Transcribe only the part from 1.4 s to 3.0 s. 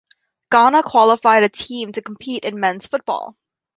a team to compete in men's